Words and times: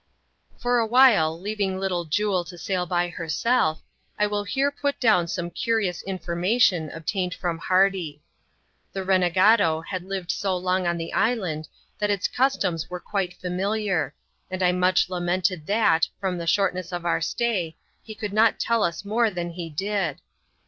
i 0.65 0.83
while 0.83 1.39
leaving 1.39 1.77
Little 1.79 2.05
Jule 2.05 2.43
to 2.45 2.57
sail 2.57 2.81
away 2.81 2.89
by 2.89 3.09
herself, 3.09 3.83
I 4.17 4.25
will 4.25 4.45
[>i]t 4.45 4.99
down 4.99 5.27
some 5.27 5.51
curious 5.51 6.01
information 6.01 6.89
obtained 6.89 7.35
from 7.35 7.59
Hardy, 7.59 8.23
e 8.95 8.99
ren^ado 8.99 9.85
had 9.85 10.01
lived 10.03 10.31
so 10.31 10.57
long 10.57 10.87
on 10.87 10.97
the 10.97 11.13
island, 11.13 11.67
that 11.99 12.09
its 12.09 12.27
ens 12.65 12.89
were 12.89 12.99
quite 12.99 13.35
familiar; 13.35 14.15
and 14.49 14.63
I 14.63 14.71
much 14.71 15.07
lamented 15.07 15.67
that, 15.67 16.07
from 16.19 16.39
the 16.39 16.49
less 16.73 16.91
of 16.91 17.05
our 17.05 17.21
stay, 17.21 17.77
he 18.01 18.15
could 18.15 18.33
not 18.33 18.59
tell 18.59 18.83
us 18.83 19.05
more 19.05 19.29
than 19.29 19.51
he 19.51 19.69
did. 19.69 20.19